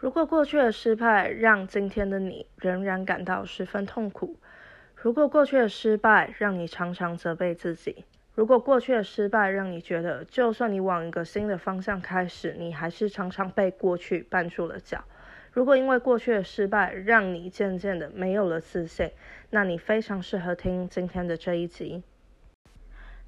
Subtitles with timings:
[0.00, 4.36] 如果过去的失败让今天的你仍然感到十分痛苦，
[4.94, 15.02] 如果过去的失败让你常常责备自己，如果过去的失败让你觉得就算你往一个新的方向开始，你还是常常被过去绊住了脚，
[15.50, 19.10] 如果因为过去的失败让你渐渐的没有了自信，
[19.50, 22.04] 那你非常适合听今天的这一集。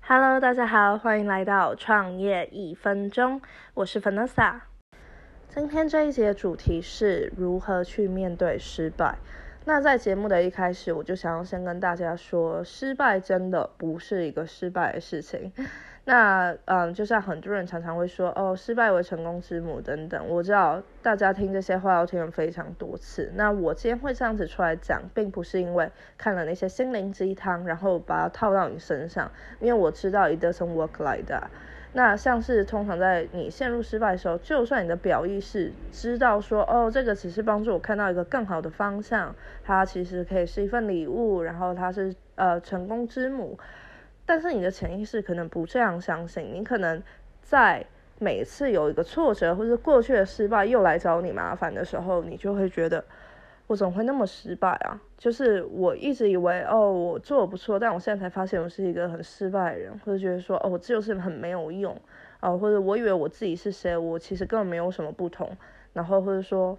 [0.02, 3.42] Hello，大家好，欢迎来到创业一分钟，
[3.74, 4.69] 我是 Vanessa。
[5.52, 9.18] 今天这一节主题是如何去面对失败。
[9.64, 15.52] 那在节目的一开始，我就想要先跟大家说，失败真的不是一个失败的事情。
[16.06, 20.24] 那嗯，就像很多人常常会说，哦，失败为成功之母等等。
[20.28, 23.32] 我知道大家听这些话要听了非常多次。
[23.34, 29.28] 那我今天会这样子出来讲，并不是因为看了那些心灵鸡汤，然后把它套到你身上，
[29.58, 31.48] 因为我知道 it doesn't work like that。
[31.92, 43.58] 那像是通常在你陷入失败的时候，就算你的表意识知道说，哦，这个只是帮助我看到一个更好的方向，它其实可以是一份礼物，然后它是呃成功之母，
[44.24, 47.02] 但是你的潜意识可能不这样相信，你可能
[47.42, 47.84] 在
[48.18, 53.04] 每次有一个挫折或者过去的失败又来找你麻烦的时候，你就会觉得。
[53.70, 55.00] 我怎么会那么失败啊？
[55.16, 61.96] 就是我一直以为哦，我做的不错，但我现在才发现我是一个很失败的人，或者觉得说哦，我就是很没有用
[62.40, 65.48] 啊，或者我以为我自己是谁，我其实根本没有什么不同，
[65.92, 66.76] 然后或者说，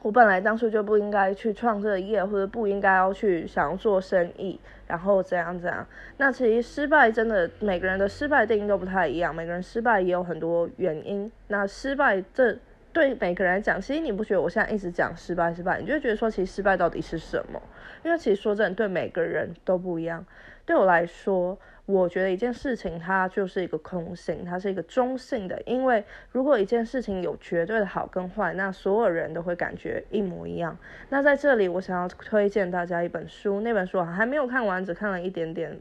[0.00, 5.86] 我本来当初就不应该去创这个业，或者不应该要去想要做生意，然后怎样怎样。
[6.16, 11.30] 那其实失败真的每个人的失败定义都不太一样，每个人失败也有很多原因。
[11.48, 12.56] 那失败这。
[12.92, 17.60] 对每个人来讲，其实你不觉得我现在一直讲失败失败，你就觉得说其实失败到底是什么？
[18.04, 20.24] 因为其实说真的，对每个人都不一样。
[20.64, 25.60] 对我来说，我觉得一件事情它就是一个空性，它是一个中性的。
[25.64, 30.76] 因为如果一件事情有绝对的好跟坏，那所有人都会感觉一模一样。
[31.08, 35.78] 那在这里，我想要推荐大家一本书，那本书还没有看完，只看了一点点。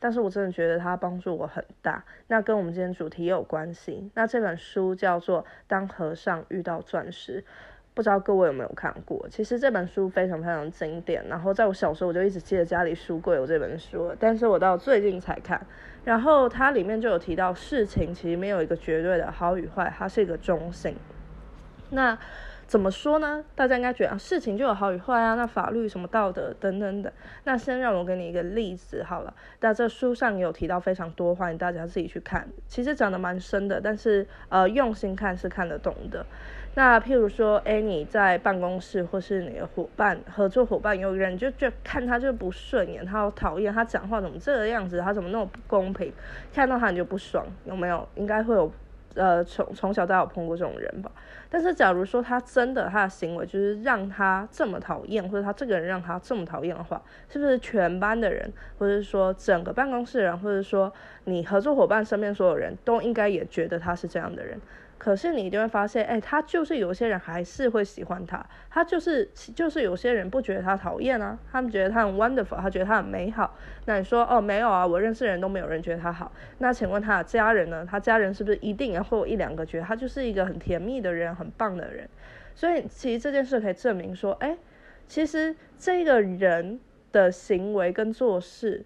[0.00, 4.10] 但是我真的觉得它帮助我很大，那跟我们今天主题也有关系。
[4.14, 7.40] 那这本书叫做《当和尚遇到钻石》，
[7.92, 9.28] 不知道各位有没有看过？
[9.28, 15.60] 其实这本书非常非常经典，然后在我小时候我就一直记得家里书柜有这本书，但是我到最近才看。
[16.02, 20.96] 然后它里面就有提到，事情其实没有一个绝对的好与坏，它是一个中性。
[21.90, 22.18] 那
[22.70, 23.44] 怎么说呢？
[23.56, 27.12] 大家应该觉得，事情就有好与坏啊，那法律什么道德等等等。
[27.42, 29.34] 那先让我给你一个例子好了。
[29.58, 32.48] 那这书上有提到非常多，欢迎大家自己去看。
[32.68, 36.24] 其实讲的蛮深的，但是呃用心看是看得懂的。
[36.76, 46.12] 那譬如说，哎，你在办公室或是你的伙伴、合作伙伴有人就就看他就不顺眼，他好讨厌，他讲话怎么这个样子，他怎么那么不公平，
[46.54, 48.08] 看到他你就不爽，有没有？
[48.14, 48.72] 应该会有。
[49.14, 51.10] 呃，从从小都有碰过这种人吧。
[51.48, 60.92] 但是，假如说他真的他的行为就是让他这么讨厌，或者他这个人让他这么讨厌的话，是不是全班的人，或者说整个办公室人，或者说
[61.24, 64.60] 你合作伙伴身边所有人都应该也觉得他是这样的人？
[65.00, 69.24] 可是你一定会发现，哎，他就是有些人还是会喜欢他，他就是
[69.56, 73.56] 就是有些人不觉得他讨厌啊，他们觉得他很 wonderful，他觉得他很美好。
[73.86, 76.30] 那你说，哦，没有啊，我认识人都没有人觉得他好。
[76.58, 77.86] 那请问他的家人呢？
[77.90, 82.06] 他家人是不是一定也会有一两个觉得他就是一个很甜蜜的人，很棒的人？
[82.54, 84.54] 所以其实这件事可以证明说，哎，
[85.06, 86.78] 其实这个人
[87.10, 88.84] 的行为跟做事，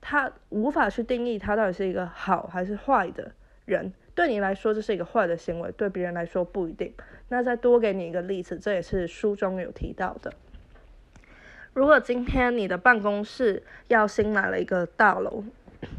[0.00, 3.32] 他无法去定义他到底是一个好还是坏的
[3.66, 3.92] 人。
[4.14, 6.92] 对你来说这是一个坏的行为，对别人来说不一定。
[7.28, 10.32] 那再多给你一个例子，这也是书中有提到的。
[11.72, 15.42] 如果今天你的办公室要新买了一个大楼，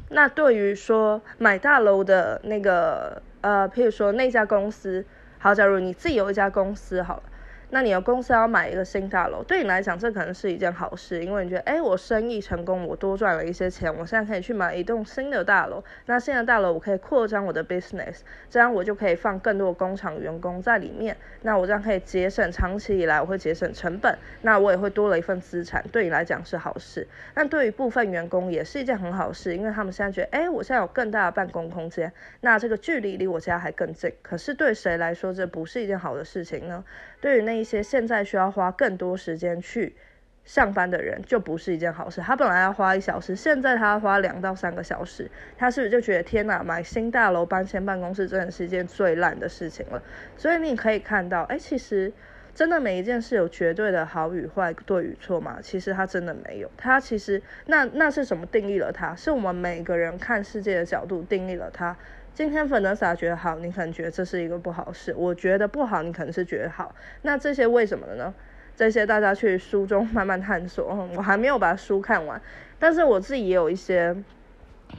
[0.10, 5.04] 那对于说买大楼的那个呃，譬如说那家公司，
[5.40, 7.24] 好，假如你自己有一家公司，好了。
[7.74, 15.84] 那你的公司要买一个新大楼，对你来讲这可能是一件好事，因为你觉得，哎，我生意成功，我多赚了一些钱，我现在可以去买一栋新的大楼。
[16.06, 21.18] 那新的大楼我可以扩张我的 business，这样我就可以放更多的工厂员工在里面。
[21.42, 27.08] 那我这样可以节省长期以来我会节省成本，那我也会多了一份资产，对你来讲是好事。
[27.34, 34.14] 但对于部分员工也是一件很好事，因为他们现在觉得，哎，我现在有更大的办公空间，那这个距离离我家还更近。
[34.22, 36.84] 可是对谁来说这不是一件好的事情呢？
[37.24, 39.96] 对于那一些现在需要花更多时间去
[40.44, 42.20] 上班的人，就不是一件好事。
[42.20, 50.04] 他本来要花一小时，现在他要花两到三个小时，他是不是就觉得天哪，买新大楼搬迁办公室真的是一件最烂的事情了？
[50.36, 52.12] 所以你可以看到，哎，其实
[52.54, 55.60] 真的每一件事有绝对的好与坏、对与错吗？
[55.62, 56.70] 其实它真的没有。
[56.76, 59.16] 它其实那那是什么定义了它？
[59.16, 61.96] 是我们每个人看世界的角度定义了它。
[62.34, 66.96] 今天粉德萨觉得好，你可能觉得这是一个不好事；我觉得不好，你可能是觉得好。
[67.22, 68.34] 那这些为什么呢？
[68.76, 71.08] 这些大家去书中慢慢探索。
[71.16, 72.42] 我还没有把书看完，
[72.80, 74.16] 但是我自己也有一些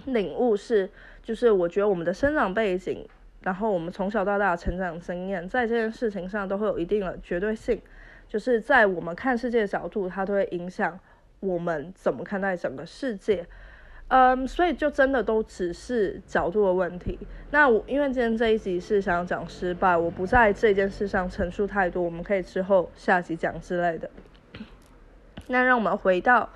[0.04, 0.88] 领悟，是
[1.24, 3.04] 就是我觉得我们的生长背景，
[3.42, 7.82] 然后我们从小到大的成长经验，在这件事情上都会有一定的绝对性，
[8.28, 10.96] 就是在我们看世界的角度，它都会影响
[11.40, 13.44] 我们怎么看待整个世界。
[14.16, 17.18] 嗯，所以就真的都只是角度的问题。
[17.50, 24.08] 那我因为今天这一集是想要讲失败，我不在这件事上陈述太多，我们可以之后下集讲之类的。
[25.48, 26.48] 那让我们回到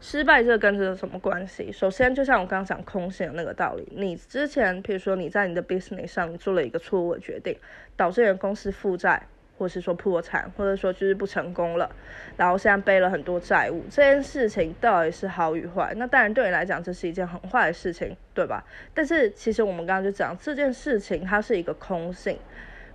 [0.00, 1.72] 失败这跟这有什么关系？
[1.72, 7.58] 首先，就像我刚刚讲空性的那个道理，你之前比如说你在你的 business 上做了一个错误的决定，
[7.96, 9.26] 导致你的公司负债。
[9.60, 11.90] 或是说破产，或者说就是不成功了，
[12.34, 15.92] 然后现在背了很多债务，这件事情到底是好与坏？
[15.96, 18.64] 那当然对你来讲这是一件很坏的事情，对吧？
[18.94, 22.38] 但是其实我们刚刚就讲这件事情它是一个空性。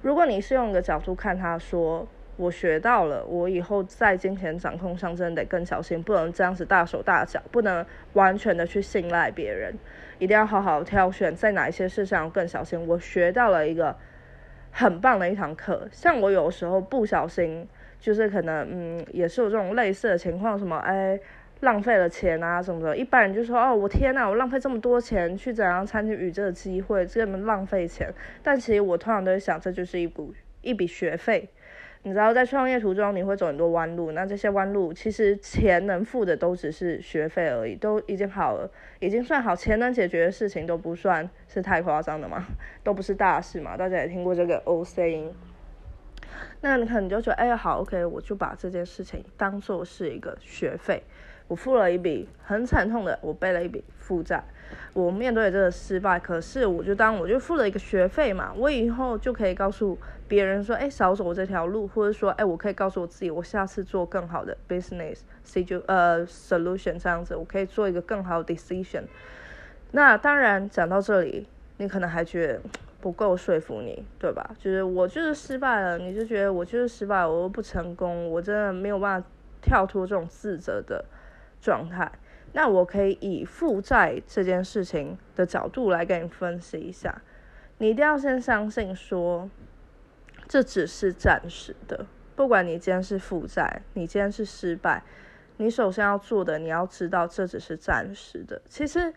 [0.01, 9.71] 如果你是用一个角度看它，说我学到了，我以后在金钱掌控上真的得更小心，不能这样子大手大脚，不能完全的去信赖别人，
[10.17, 12.87] 一定要好好挑选在哪一些事上更小心。
[12.87, 13.95] 我学到了一个。
[14.77, 17.65] 很棒的一堂课，像我有时候不小心，
[17.97, 21.17] 就是可能，嗯，也是有这种类似的情况，什么，哎，
[21.61, 22.97] 浪费了钱啊什么的。
[22.97, 28.13] 一般人就说，哦，我天呐，我浪费这么多钱去怎样参加宇宙的机会，这么浪费钱。
[28.43, 31.47] 但其实我通常都会想，这就是一股一笔学费。
[32.05, 38.69] 你知道，在创业途中你会走很多弯路，那这些弯路其实钱能付的都只是学费而已，都已经好了，
[38.99, 42.45] 已经算好，钱能解决的事情都不算是太夸张的嘛，
[42.83, 43.75] 都不是大事嘛。
[43.75, 45.33] 大家也听过这个 O C，
[46.61, 51.01] 那你看你就觉得，哎呀，好，OK，我就把这件事情当做是一个学费，
[51.47, 54.43] 我付了一笔很惨痛的，我背了一笔负债。
[54.93, 59.97] 我面对这个失败，可是我就当我就付了一个学费嘛，我以后就可以告诉
[60.27, 69.03] 别人说，哎，少走这条路，或者说，哎，我可以告诉我自己，我下次做更好的 business，C 就呃 solution 这样子，我可以做一个更好的 decision。
[69.91, 71.45] 那当然讲到这里，
[71.77, 72.61] 你可能还觉得
[72.99, 74.49] 不够说服你，对吧？
[74.57, 79.27] 就是我就是失败了，你就觉得我就是失败，我又不成功，我真的没有办法
[79.61, 81.03] 跳脱这种自责的
[81.65, 82.11] 状态。
[82.53, 87.23] 那我可以以负债这件事情的角度来给你分析一下，
[87.79, 89.49] 你一定要先相信说，
[90.47, 92.05] 这只是暂时的。
[92.35, 95.03] 不管你今天是负债，你今天是失败，
[95.57, 98.61] 你首先要做的，你要知道这只是暂时的。
[98.69, 99.11] 其实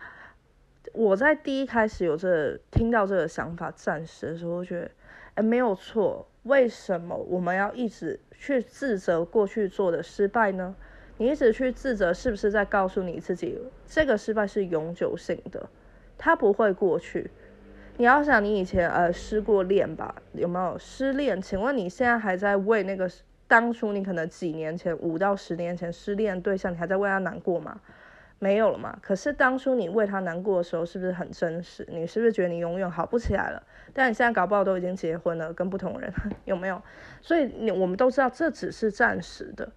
[0.92, 4.90] 我在第一开始有这听到这个想法暂时的时候，我觉得
[5.34, 6.26] 哎没有错。
[6.44, 10.74] 为什么我们要一直去自责过去做的失败呢？
[11.18, 15.68] 你一直去自责，是不是在告诉你自己，这个失败是永久性的，
[16.16, 17.30] 它不会过去？
[17.96, 21.42] 你要想，你以前呃失过恋吧，有没有失恋？
[21.42, 23.10] 请问你现在还在为那个
[23.48, 27.80] 当初你可能几年前五到十年前失恋对象，你还在为他难过吗？
[28.38, 28.96] 没有了嘛？
[29.02, 31.84] 可是当初你为他难过的时候，是不是很真实？
[31.90, 33.60] 你是不是觉得你永远好不起来了？
[33.92, 36.12] 但你现在搞不好都已经结婚了，跟不同人，
[36.44, 36.80] 有没有？
[37.20, 39.68] 所以你我们都知道，这只是暂时的。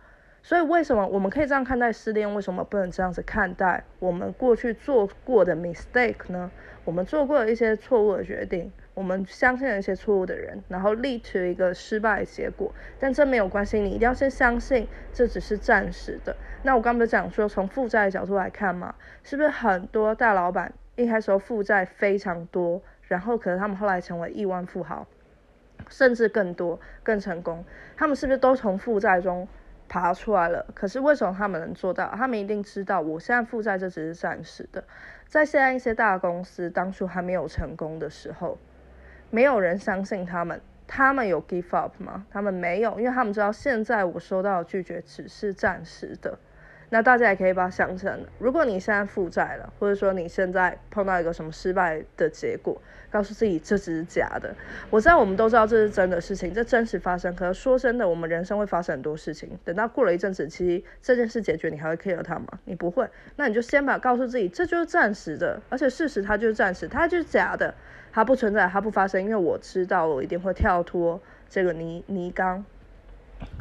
[0.43, 2.33] 所以为什么我们可以这样看待失恋？
[2.33, 6.49] 为什么不能这样子看待我们过去做过的 mistake 呢？
[6.83, 12.73] 我们做过的一些错误的决定，我们相信了一些错误的人，然后 lead to 一个失败的结果。
[12.99, 16.35] 但这没有关系，你一定要先相信这只是暂时的。
[16.63, 25.05] 那我刚不是讲说，从负债的角度来看嘛，是不是很多大老板一开始负债非常多，然后可能他们后来成为亿万富豪，
[25.87, 27.63] 甚至更多更成功，
[27.95, 29.47] 他们是不是都从负债中？
[29.91, 32.07] 爬出来了，可是为什么他们能做到？
[32.15, 34.81] 他们一定知道，我现在负债这只是暂时的。
[35.27, 38.57] 在现在一些大公司当初还没有成功的时候，
[39.29, 42.25] 没有人相信他们，他们有 give up 吗？
[42.31, 46.39] 他们没有，因为他们知道现在我收到的拒绝只是暂时的。
[46.93, 54.53] 那大家也可以把它想成，如果你现在负债了，或者说你现在碰到一个什么失败的结果，告诉自己这只是假的。
[54.89, 57.33] 我知道我们都知道这是真的事情，这真实发生。
[57.33, 59.57] 可是说真的，我们人生会发生很多事情。
[59.63, 62.45] 等到过了一阵子，其实这件事解决，你还会 care 它吗？
[62.65, 63.07] 你不会。
[63.37, 67.73] 那你就先把告诉自己，这就是暂时的，而且事实它就是暂时，它就是假的，
[68.11, 69.23] 它不存在，它不发生。
[69.23, 72.65] 因为我知道，我一定会跳脱这个泥泥缸，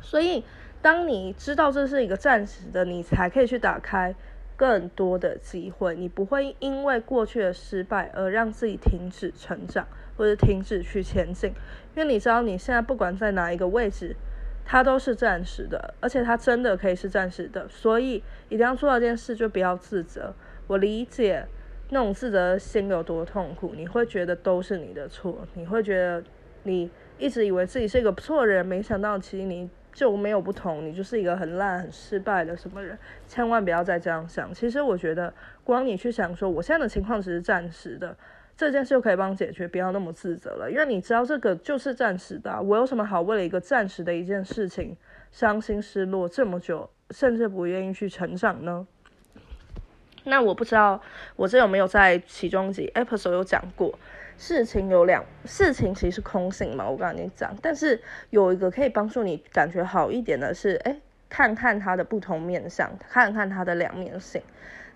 [0.03, 0.45] 所以。
[0.83, 4.15] 当你知道这是一个暂时的，你才可以去打开
[4.57, 5.95] 更多的机会。
[5.95, 11.51] 你不会因为过去的失败而让自己停止成长，或者停止去前进。
[11.95, 14.17] 因为你知道你现在不管在哪一个位置，
[14.65, 17.69] 它都是暂时的，而且它真的可以是暂时的。
[17.69, 20.33] 所以一定要做到一件事，就不要自责。
[20.67, 21.45] 我理解
[21.91, 26.23] 那种自责心有多痛苦，你会觉得都是你的错，你会觉得
[26.63, 34.53] 你一直以为自己是一个不错的人，没想到其实你就没有不同，你就是一个很烂、很失败的什么人，千万不要再这样想。
[34.55, 35.33] 其实我觉得，
[35.65, 38.17] 光你去想说我现在的情况只是暂时的，
[38.57, 44.97] 这件事就可以帮解决，不要那么自责了，因为你知道这个就是暂时的，我有什么好为了一个暂时的一件事情
[45.33, 48.87] 伤心失落这么久，甚至不愿意去成长呢？
[50.25, 51.01] 那我不知道
[51.35, 53.99] 我这有没有在其中几 episode 有讲过，
[54.41, 60.97] 事情有两事情其实是空性嘛，我刚才讲，但是有一个可以帮助你感觉好一点的是，哎，
[61.29, 64.41] 看看它的不同面相，看看它的两面性。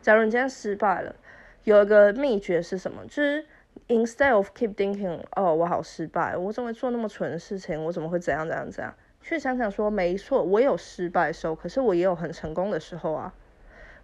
[0.00, 1.14] 假如你今天失败了，
[1.64, 3.04] 有一个秘诀是什么？
[3.04, 3.44] 就是
[3.88, 7.84] instead of keep thinking，哦，我好失败，我怎么会做那么蠢的事情？
[7.84, 8.94] 我怎么会怎样怎样怎样？
[9.20, 13.34] 去想想说，没错，我有失败的时候，可是我也有很成功的时候啊。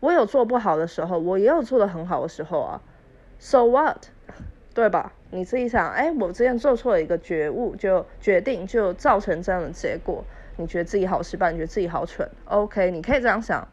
[0.01, 2.83] 我有做不好的时候，我也有做的很好的时候啊
[3.39, 4.07] ，So what，
[4.75, 5.13] 对吧？
[5.31, 10.25] 你自己想，哎，我之前做错了一个觉悟，就决定就造成这样的结果，
[10.57, 13.67] 你觉得自己好失败，你觉得自己好蠢，OK，你可以这样想，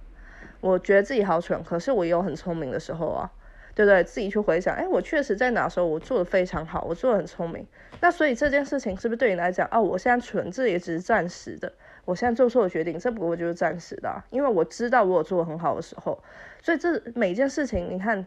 [0.59, 3.31] 我觉得自己好蠢，可是我也有很聪明的时候啊，
[3.75, 4.03] 对不对？
[4.03, 7.65] 自己去回想，哎，我确实在哪时候我做的非常好，我做的很聪明，
[8.01, 11.71] 那所以这件事情是不是对你来讲，哦，我现在蠢，这也只是暂时的。
[12.05, 16.17] 我现在做错了决定，这不过就是暂时的，因为我知道我有做很好的时候，
[16.63, 18.25] 所以这每件事情，你看，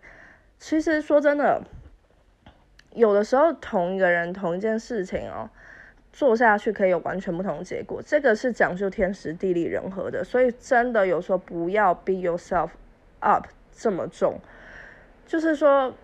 [0.58, 1.62] 其实说真的，
[2.94, 5.49] 有的时候同一个人同一件事情哦，
[6.12, 12.70] 做下去可以有完全不同的结果，这个是讲究天时地利人和的，所以真的有时候不要 be yourself
[13.20, 14.38] up 这么重，
[15.26, 15.94] 就是说。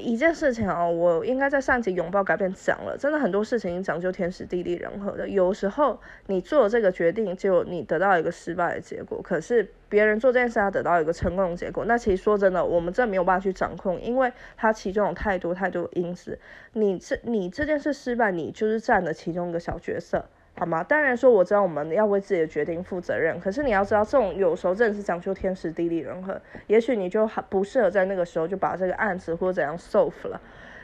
[0.00, 5.28] 一件事情啊，我应该在上集拥抱改变讲了，真的很多事情讲究天时地利人和的。
[5.28, 11.84] 有时候你做这个决定，就你得到一个失败的结果；可是别人做这件事，他得到一个成功的结果。
[11.84, 16.32] 那其实说真的，我们这没有办法去掌控，因为它其中有太多太多因素。
[16.72, 20.24] 你这你这件事失败，你就是占了其中一个小角色。
[20.56, 20.84] 好吗？
[20.84, 26.40] 当然说我知道我们要为自己的决定负责任，可是你要知道，这种有时候真的是讲究天时地利人和。
[26.68, 30.40] 也许你就不适合在那个时候就把这个案子或者怎样 solve 了，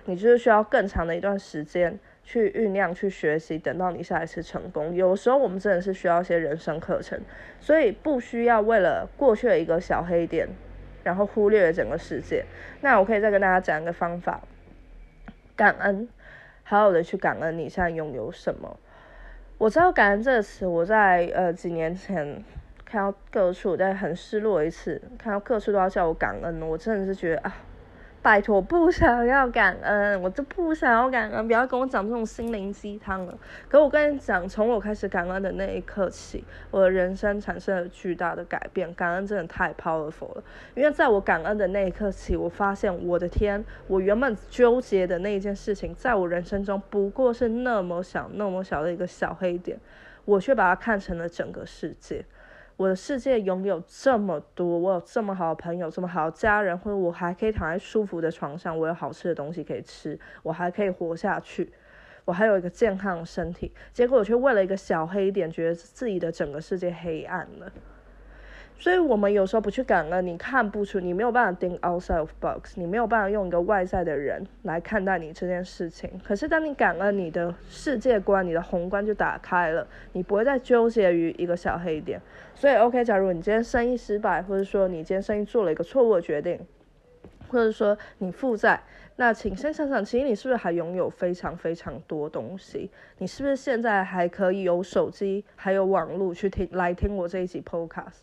[0.06, 4.92] 你就是需要更长的一段时间去酝酿、去学习，等到你下一次成功。
[4.92, 7.20] 有时候我们真的是需要一些人生课程，
[7.60, 10.48] 所以不需要为了过去的一个小黑点，
[11.04, 12.44] 然后忽略了整个世界。
[12.80, 14.40] 那我可以再跟大家讲一个方法：
[15.54, 16.08] 感恩，
[16.64, 18.76] 好好的去感恩你现在拥有什么。
[19.61, 22.43] 我知道“感恩”这个词，我在呃几年前
[22.83, 27.55] 看到各处在很失落一次，看到各处都要叫我感恩，我真的是觉得啊。
[28.22, 33.38] 拜托，不想要感恩，我就不想要感恩，不要跟我讲这种心灵鸡汤了。
[33.66, 38.92] 可我跟你讲，从我开始感恩的那一刻起，我的人生产生了巨大的改变。
[38.92, 49.78] 感恩真的太 powerful 了，因为在我感恩的那一刻起，我发现我的天，我原本纠结的那一件事情，在我人生中不过是那么小、那么小的一个小黑点，
[50.26, 52.22] 我却把它看成了整个世界。
[52.80, 61.70] 我的世界拥有这么多，我有这么好的朋友，这么好的家人，或者我还可以躺在舒服的床上，我有好吃的东西可以吃，我还可以活下去，
[62.25, 63.70] 我还有一个健康的身体。
[63.92, 67.70] 结果我却为了一个小黑点，觉得自己的整个世界黑暗了。
[68.80, 76.10] 所以，我们有时候不去感恩，你看不出，你没有办法 think outside of box，你没有办法用一个外在的人来看待你这件事情。
[76.25, 82.18] 可是，当你感恩，你的世界观、你的宏观就打开了，你不会再纠结于一个小黑点。
[82.54, 86.58] 所以，OK，假如你今天生意失败，或者说你今天生意做了一个错误的决定，
[87.49, 88.80] 或者说你负债，
[89.16, 92.90] 那请先想想，其实你是不是还拥有非常非常多东西？
[93.18, 98.20] 你是不是现在还可以有手机，还有网络去听来听我这一集 Podcast？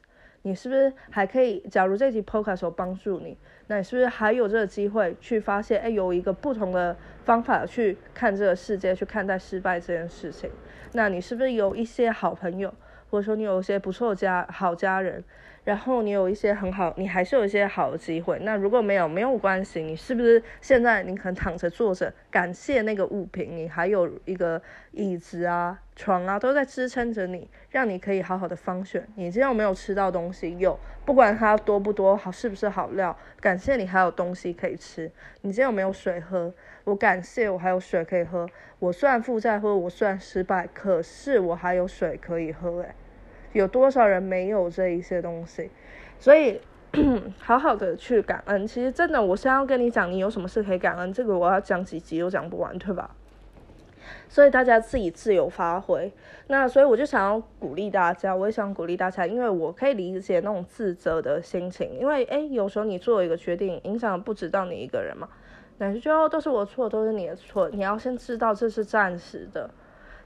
[0.47, 1.59] 你是不是还可以？
[1.69, 3.37] 假如这集 podcast 帮助你，
[3.67, 5.81] 那你是不是还有这个机会去发现？
[5.81, 10.49] 哎，有一个不同的方法去看这个世界，去看待失败这件事情。
[10.93, 12.73] 那你是不是有一些好朋友，
[13.09, 15.21] 或者说你有一些不错家好家人？
[15.67, 18.39] 然后你有一些很好，你还是有一些好的机会。
[18.43, 19.81] 那如果没有，没有关系。
[19.81, 24.61] 你是不是现在你可能躺着坐着，感谢那个物品，你还有一个
[24.93, 29.05] 椅子啊、床啊，都在支撑着你，让你可以好好的方选。
[29.15, 30.57] 你今天有没有吃到东西？
[30.57, 35.11] 有，不管它多不多，好是不是好料，感谢你还有东西可以吃。
[35.41, 36.53] 你今天有没有水喝？
[36.85, 38.47] 我感谢我还有水可以喝。
[38.79, 42.95] 我虽然负债或者我虽然失败，可是我还有水可以喝，诶。
[43.57, 45.69] 有多少人没有这一些东西？
[46.19, 46.61] 所以
[47.39, 48.65] 好好的去感恩。
[48.67, 53.09] 其实真的，我现在要跟你讲，你有什么事可以感恩，这个我要讲几集都讲不完，对吧？
[54.29, 56.11] 所以大家自己自由发挥。
[56.47, 65.27] 那所以我就想要鼓励大家，我也想鼓励大家，因为我可以理解那种自责的心情，因为诶，有时候你做一个决定，影响不止到你一个人嘛，
[65.77, 67.69] 那就最后都是我错，都是你的错。
[67.69, 69.69] 你要先知道这是暂时的。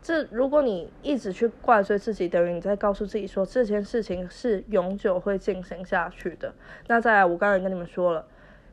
[0.03, 6.51] 这如果你一直去怪罪自己，等于你在告诉自己说这件事情是永久会进行下去的。
[6.87, 8.25] 那再来，我刚才跟你们说了，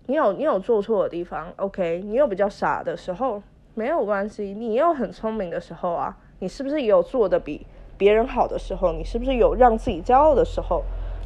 [0.07, 3.43] 你有你有做错的地方，OK，你有比较傻的时候，
[3.75, 6.17] 没有关系，你也有很聪明的时候啊。
[6.41, 7.67] 你是不是也有做的比
[7.99, 8.93] 别人好的时候？
[8.93, 10.83] 你是不是有让自己骄傲的时候？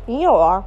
[0.06, 0.64] 你有啊。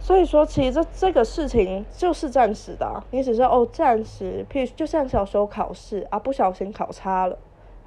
[0.00, 7.36] 所以说，其实这这个事情就是暂时的，你只是哦暂时，譬如就像小时候考试啊，不小心考差了。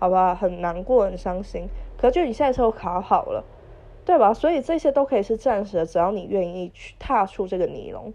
[0.02, 1.68] 好吧，很难过，很伤心。
[1.96, 3.44] 可就你现在都考好了，
[4.04, 4.34] 对吧？
[4.34, 8.12] 所以这些都可以是暂时的，只要你愿意去踏出这个泥龙。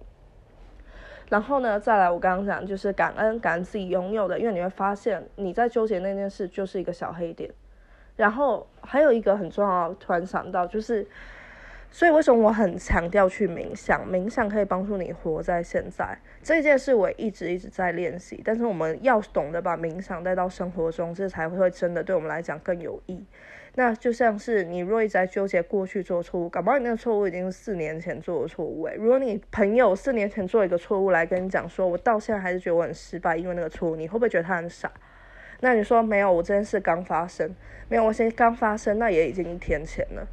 [1.28, 7.48] 然后呢，再来我刚刚讲，就是感恩，感恩自己拥有的，因为你会发现你在纠结那件事就是一个小黑点。
[8.16, 11.06] 然后还有一个很重要，突然想到就是。
[11.90, 14.06] 所以为什么我很强调去冥想？
[14.06, 16.18] 冥想可以帮助你活在现在。
[16.42, 23.24] 这件事我一直一直在练习，但是我们要懂得把冥想带到生活中，这才会真的对我们来讲更有益。
[23.78, 28.94] 那就像是你若一直在纠结过去做错误，搞不好你那个错误已经是四年前做的错误诶。
[28.96, 34.90] 如果你朋友四年前做一个错误来跟你讲说，我到现在还是觉得我很失败，因为那个错误，你会不会觉得他很傻？
[35.60, 37.54] 那你说没有，我这件事刚发生，
[37.88, 40.26] 没有，我现在刚发生，那也已经一天前了。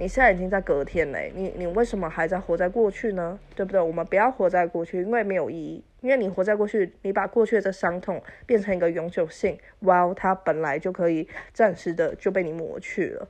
[0.00, 3.38] 你现在已经在隔天嘞，你你为什么还在活在过去呢？
[3.54, 3.78] 对不对？
[3.78, 5.84] 我们不要活在过去，因为没有意义。
[6.00, 13.28] 因为你活在过去，你把过去的伤痛变成一个永久性，哇，它本来就可以暂时的就被你抹去了。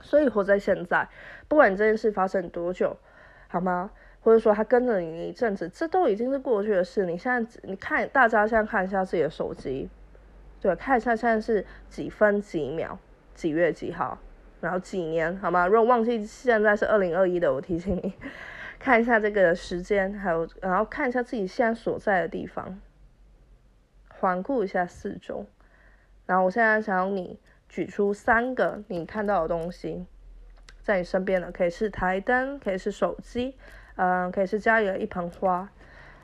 [0.00, 1.06] 所以活在现在，
[1.48, 2.96] 不管这件事发生多久，
[3.48, 3.90] 好吗？
[4.22, 7.04] 或者说他跟着你一阵子，这都已经是过去的事。
[7.04, 9.90] 你现在你看，大家现在看一下自己的手机，
[10.62, 12.98] 对，看一下现在是几分几秒，
[13.34, 14.18] 几月几号。
[14.64, 15.66] 然后几年好吗？
[15.66, 18.14] 如果忘记现在是二零二一的，我提醒你
[18.80, 22.80] 看一下这个时间，还有然后看一下自己现在所在的地方，
[24.08, 25.44] 环顾一下四周。
[26.24, 30.06] 然后我现在想要你举出三个你看到的东西，
[30.80, 33.58] 在你身边的，可以是台灯，可以是手机，
[33.96, 35.68] 嗯，可以是家里的一盆花，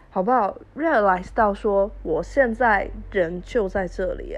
[0.09, 4.35] 好不好？realize 到说我现在人就在这里，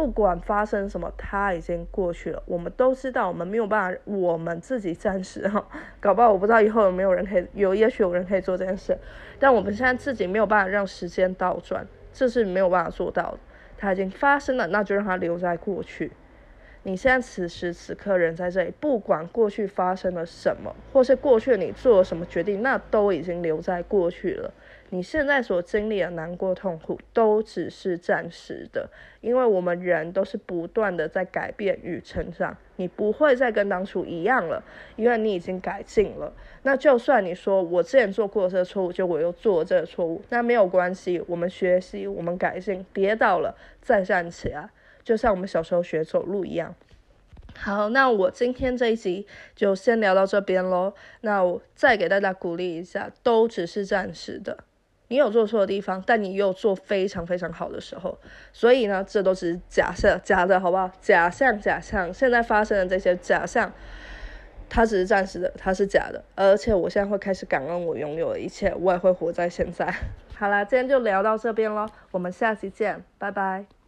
[0.00, 2.42] 不管发生什么，它已经过去了。
[2.46, 5.62] 我们都知道，我们没有办法，我们自己暂时哈，
[6.00, 8.96] 搞不好我不知道以后有没有人可以有，也许有人可以做这件事。
[9.38, 13.38] 但我们现在自己没有办法让时间倒转，这是没有办法做到的。
[13.76, 16.10] 它已经发生了，那就让它留在过去。
[16.84, 24.50] 你现在此时此刻人在这里，不管过去发生了什么，或是过去你做了什么决定，那都已经留在过去了。
[24.92, 32.56] 你现在所经历的难过、痛苦，都只是暂时的，因为我们人都是不断的在改变与成长。
[32.74, 34.62] 你不会再跟当初一样了，
[34.96, 36.32] 因为你已经改进了。
[36.62, 41.22] 那就算你说我之前做过这个错误，就我又做了这个错误，那没有关系。
[41.28, 44.68] 我们学习，我们改进，跌倒了再站起来，
[45.04, 46.74] 就像我们小时候学走路一样。
[47.56, 50.94] 好，那我今天这一集就先聊到这边喽。
[51.20, 54.64] 那我再给大家鼓励一下，都只是暂时的。
[55.10, 58.16] 你有做错的地方，但你又做非常非常好的时候，
[58.52, 60.88] 所以呢，这都只是假设，假的，好不好？
[61.00, 63.72] 假象，假象，现在发生的这些假象，
[64.68, 66.22] 它只是暂时的，它是假的。
[66.36, 69.92] 而且我现在会开始感恩我拥有的一切，我也会活在现在。
[70.38, 73.79] 好啦，今天就聊到这边喽，我们下期见，拜拜。